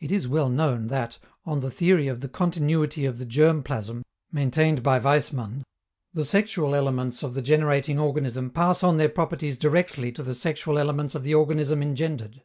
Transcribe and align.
It 0.00 0.10
is 0.10 0.26
well 0.26 0.48
known 0.48 0.88
that, 0.88 1.20
on 1.44 1.60
the 1.60 1.70
theory 1.70 2.08
of 2.08 2.18
the 2.18 2.28
"continuity 2.28 3.04
of 3.06 3.18
the 3.18 3.24
germ 3.24 3.62
plasm," 3.62 4.02
maintained 4.32 4.82
by 4.82 4.98
Weismann, 4.98 5.62
the 6.12 6.24
sexual 6.24 6.74
elements 6.74 7.22
of 7.22 7.34
the 7.34 7.42
generating 7.42 8.00
organism 8.00 8.50
pass 8.50 8.82
on 8.82 8.96
their 8.96 9.08
properties 9.08 9.56
directly 9.56 10.10
to 10.10 10.24
the 10.24 10.34
sexual 10.34 10.80
elements 10.80 11.14
of 11.14 11.22
the 11.22 11.34
organism 11.34 11.80
engendered. 11.80 12.42